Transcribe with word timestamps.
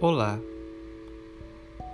Olá! 0.00 0.38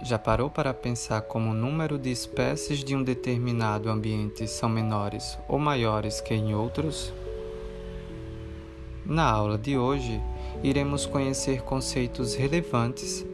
Já 0.03 0.19
parou 0.19 0.51
para 0.51 0.74
pensar 0.74 1.22
como 1.22 1.53
o 1.53 1.54
número 1.54 1.99
de 1.99 2.11
espécies 2.11 2.85
de 2.85 2.95
um 2.95 3.03
determinado 3.03 3.88
ambiente 3.88 4.46
são 4.46 4.69
menores 4.69 5.38
ou 5.49 5.58
maiores 5.58 6.21
que 6.21 6.35
em 6.35 6.54
outros? 6.54 7.15
Na 9.06 9.25
aula 9.25 9.56
de 9.56 9.79
hoje, 9.79 10.21
iremos 10.62 11.06
conhecer 11.06 11.62
conceitos 11.62 12.35
relevantes 12.35 13.25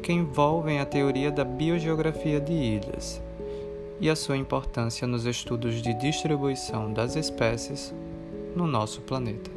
que 0.00 0.12
envolvem 0.12 0.78
a 0.78 0.86
teoria 0.86 1.32
da 1.32 1.44
biogeografia 1.44 2.40
de 2.40 2.52
ilhas 2.52 3.20
e 3.98 4.08
a 4.08 4.14
sua 4.14 4.36
importância 4.36 5.08
nos 5.08 5.26
estudos 5.26 5.82
de 5.82 5.92
distribuição 5.92 6.92
das 6.92 7.16
espécies 7.16 7.92
no 8.54 8.68
nosso 8.68 9.00
planeta. 9.00 9.50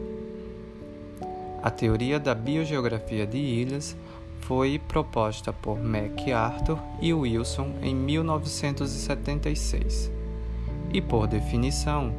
A 1.62 1.70
teoria 1.70 2.20
da 2.20 2.34
biogeografia 2.34 3.28
de 3.28 3.38
ilhas 3.38 3.96
foi 4.46 4.78
proposta 4.78 5.52
por 5.54 5.82
MacArthur 5.82 6.78
e 7.02 7.14
Wilson 7.14 7.76
em 7.82 7.96
1976 7.96 10.12
e, 10.92 11.02
por 11.02 11.28
definição, 11.28 12.14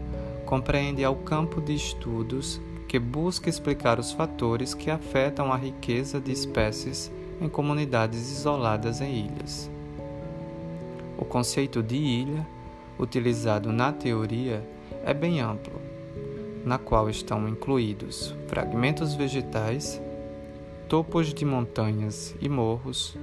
compreende 0.46 1.04
ao 1.04 1.16
campo 1.16 1.60
de 1.60 1.74
estudos 1.74 2.58
que 2.88 2.98
busca 2.98 3.50
explicar 3.50 3.98
os 3.98 4.12
fatores 4.12 4.72
que 4.72 4.90
afetam 4.90 5.52
a 5.52 5.56
riqueza 5.56 6.18
de 6.20 6.32
espécies 6.32 7.12
em 7.40 7.48
comunidades 7.48 8.30
isoladas 8.30 9.00
em 9.00 9.26
ilhas. 9.26 9.68
O 11.18 11.24
conceito 11.24 11.82
de 11.82 11.96
ilha, 11.96 12.46
utilizado 12.98 13.72
na 13.72 13.92
teoria, 13.92 14.62
é 15.04 15.12
bem 15.12 15.40
amplo, 15.40 15.80
na 16.64 16.78
qual 16.78 17.10
estão 17.10 17.48
incluídos 17.48 18.32
fragmentos 18.48 19.14
vegetais 19.14 20.00
topos 20.88 21.32
de 21.32 21.44
montanhas 21.44 22.34
e 22.40 22.48
morros, 22.48 23.16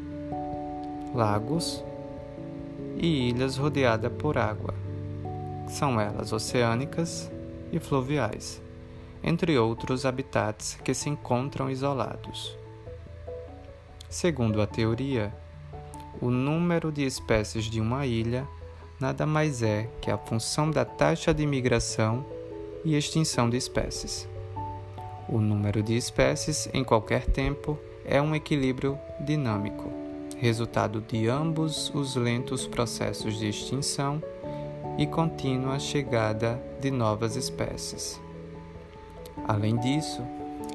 lagos 1.13 1.83
e 2.97 3.29
ilhas 3.29 3.57
rodeadas 3.57 4.11
por 4.11 4.37
água. 4.37 4.73
São 5.67 5.99
elas 5.99 6.33
oceânicas 6.33 7.31
e 7.71 7.79
fluviais, 7.79 8.61
entre 9.23 9.57
outros 9.57 10.05
habitats 10.05 10.75
que 10.83 10.93
se 10.93 11.09
encontram 11.09 11.69
isolados. 11.69 12.57
Segundo 14.09 14.61
a 14.61 14.67
teoria, 14.67 15.33
o 16.21 16.29
número 16.29 16.91
de 16.91 17.05
espécies 17.05 17.65
de 17.65 17.79
uma 17.79 18.05
ilha 18.05 18.47
nada 18.99 19.25
mais 19.25 19.63
é 19.63 19.89
que 20.01 20.11
a 20.11 20.17
função 20.17 20.69
da 20.69 20.83
taxa 20.83 21.33
de 21.33 21.45
migração 21.45 22.25
e 22.83 22.95
extinção 22.95 23.49
de 23.49 23.57
espécies. 23.57 24.27
O 25.31 25.39
número 25.39 25.81
de 25.81 25.95
espécies 25.95 26.67
em 26.73 26.83
qualquer 26.83 27.25
tempo 27.25 27.79
é 28.03 28.21
um 28.21 28.35
equilíbrio 28.35 28.99
dinâmico, 29.17 29.89
resultado 30.37 30.99
de 30.99 31.29
ambos 31.29 31.89
os 31.95 32.17
lentos 32.17 32.67
processos 32.67 33.39
de 33.39 33.47
extinção 33.47 34.21
e 34.97 35.07
contínua 35.07 35.79
chegada 35.79 36.61
de 36.81 36.91
novas 36.91 37.37
espécies. 37.37 38.19
Além 39.47 39.77
disso, 39.77 40.21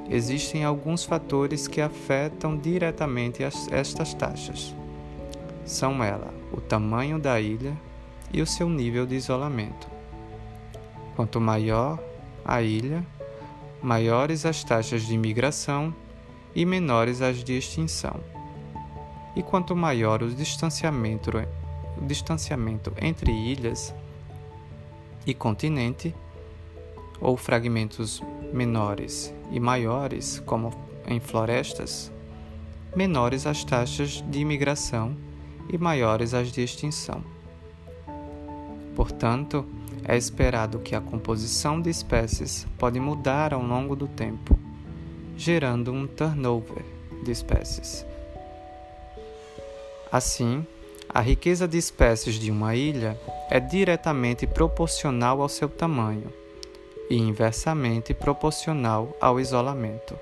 existem 0.09 0.65
alguns 0.65 1.05
fatores 1.05 1.69
que 1.69 1.83
afetam 1.83 2.57
diretamente 2.57 3.43
estas 3.43 4.15
taxas. 4.15 4.75
São 5.67 6.03
ela 6.03 6.33
o 6.51 6.63
tamanho 6.63 7.19
da 7.19 7.39
ilha 7.39 7.77
e 8.33 8.41
o 8.41 8.47
seu 8.47 8.71
nível 8.71 9.05
de 9.05 9.17
isolamento. 9.17 9.87
Quanto 11.15 11.43
maior 11.43 12.03
a 12.43 12.63
ilha, 12.63 13.05
maiores 13.83 14.47
as 14.47 14.65
taxas 14.65 15.03
de 15.03 15.15
imigração 15.15 15.95
e 16.55 16.65
menores 16.65 17.21
as 17.21 17.45
de 17.45 17.57
extinção. 17.57 18.21
E 19.35 19.43
quanto 19.43 19.77
maior 19.77 20.23
o 20.23 20.31
distanciamento, 20.31 21.31
o 21.97 22.07
distanciamento 22.07 22.93
entre 23.01 23.31
ilhas 23.31 23.95
e 25.27 25.35
continente, 25.35 26.15
ou 27.21 27.37
fragmentos 27.37 28.23
menores 28.53 29.35
e 29.51 29.59
maiores, 29.59 30.43
como 30.47 30.71
em 31.07 31.21
florestas, 31.21 32.13
menores 32.95 33.47
as 33.47 33.65
taxas 33.65 34.23
de 34.29 34.39
imigração 34.39 35.17
e 35.69 35.79
maiores 35.79 36.35
as 36.35 36.51
de 36.53 36.63
extinção. 36.63 37.23
Portanto, 38.95 39.67
é 40.09 40.17
esperado 40.17 40.79
que 40.79 40.95
a 40.95 41.01
composição 41.01 41.81
de 41.81 41.91
espécies 41.91 42.67
pode 42.79 43.01
mudar 43.01 43.53
ao 43.53 43.61
longo 43.61 43.97
do 43.97 44.07
tempo, 44.07 44.57
gerando 45.37 45.93
um 45.93 46.07
turnover 46.07 46.85
de 47.25 47.33
espécies. 47.33 48.07
Assim, 50.13 50.65
a 51.09 51.21
riqueza 51.21 51.67
de 51.67 51.77
espécies 51.77 52.37
de 52.37 52.53
uma 52.53 52.77
ilha 52.77 53.19
é 53.51 53.59
diretamente 53.59 54.47
proporcional 54.47 55.43
ao 55.43 55.49
seu 55.49 55.69
tamanho 55.69 56.33
e 57.11 57.17
inversamente 57.17 58.15
proporcional 58.15 59.17
ao 59.21 59.41
isolamento. 59.41 60.17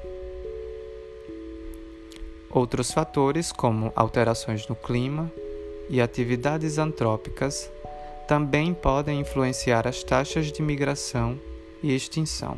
Outros 2.48 2.90
fatores, 2.90 3.52
como 3.52 3.92
alterações 3.94 4.66
no 4.66 4.74
clima 4.74 5.30
e 5.90 6.00
atividades 6.00 6.78
antrópicas, 6.78 7.70
também 8.26 8.72
podem 8.72 9.20
influenciar 9.20 9.86
as 9.86 10.02
taxas 10.02 10.50
de 10.50 10.62
migração 10.62 11.38
e 11.82 11.94
extinção. 11.94 12.56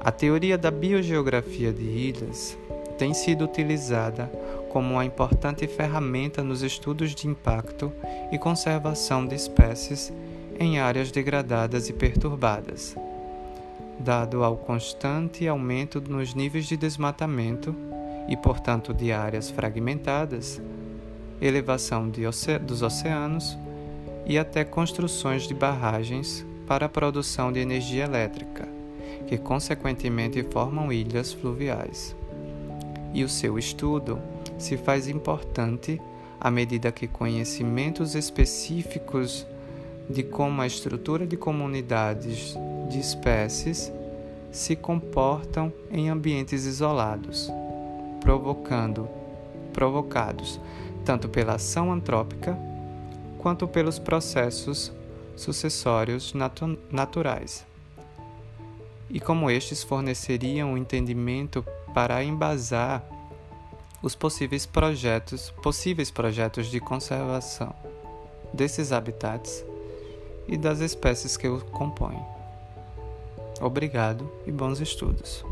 A 0.00 0.12
teoria 0.12 0.58
da 0.58 0.70
biogeografia 0.70 1.72
de 1.72 1.82
ilhas 1.82 2.58
tem 2.98 3.14
sido 3.14 3.44
utilizada 3.44 4.30
como 4.70 4.94
uma 4.94 5.04
importante 5.04 5.66
ferramenta 5.66 6.42
nos 6.42 6.62
estudos 6.62 7.14
de 7.14 7.26
impacto 7.26 7.92
e 8.30 8.38
conservação 8.38 9.26
de 9.26 9.34
espécies 9.34 10.12
em 10.58 10.78
áreas 10.78 11.10
degradadas 11.10 11.88
e 11.88 11.92
perturbadas, 11.92 12.94
dado 13.98 14.44
ao 14.44 14.56
constante 14.56 15.48
aumento 15.48 16.00
nos 16.00 16.34
níveis 16.34 16.66
de 16.66 16.76
desmatamento 16.76 17.74
e, 18.28 18.36
portanto, 18.36 18.92
de 18.92 19.10
áreas 19.10 19.50
fragmentadas 19.50 20.60
elevação 21.40 22.10
oce 22.26 22.58
dos 22.58 22.82
oceanos 22.82 23.58
e 24.26 24.38
até 24.38 24.64
construções 24.64 25.46
de 25.46 25.54
barragens 25.54 26.44
para 26.66 26.86
a 26.86 26.88
produção 26.88 27.52
de 27.52 27.60
energia 27.60 28.04
elétrica, 28.04 28.66
que 29.26 29.36
consequentemente 29.36 30.42
formam 30.44 30.92
ilhas 30.92 31.32
fluviais. 31.32 32.16
E 33.12 33.22
o 33.22 33.28
seu 33.28 33.58
estudo 33.58 34.18
se 34.58 34.76
faz 34.76 35.08
importante 35.08 36.00
à 36.40 36.50
medida 36.50 36.92
que 36.92 37.06
conhecimentos 37.06 38.14
específicos 38.14 39.46
de 40.08 40.22
como 40.22 40.60
a 40.60 40.66
estrutura 40.66 41.26
de 41.26 41.36
comunidades 41.36 42.54
de 42.90 42.98
espécies 42.98 43.92
se 44.50 44.76
comportam 44.76 45.72
em 45.90 46.08
ambientes 46.08 46.64
isolados, 46.64 47.50
provocando 48.20 49.08
provocados 49.72 50.60
tanto 51.04 51.28
pela 51.28 51.54
ação 51.54 51.92
antrópica 51.92 52.56
quanto 53.38 53.68
pelos 53.68 53.98
processos 53.98 54.90
sucessórios 55.36 56.32
natu 56.32 56.78
naturais. 56.90 57.66
E 59.10 59.20
como 59.20 59.50
estes 59.50 59.82
forneceriam 59.82 60.70
o 60.70 60.74
um 60.74 60.78
entendimento 60.78 61.64
para 61.92 62.24
embasar 62.24 63.04
os 64.02 64.14
possíveis 64.14 64.66
projetos, 64.66 65.50
possíveis 65.62 66.10
projetos 66.10 66.66
de 66.66 66.80
conservação 66.80 67.74
desses 68.52 68.92
habitats 68.92 69.64
e 70.46 70.56
das 70.56 70.80
espécies 70.80 71.36
que 71.36 71.48
o 71.48 71.60
compõem. 71.66 72.22
Obrigado 73.60 74.30
e 74.46 74.52
bons 74.52 74.80
estudos. 74.80 75.44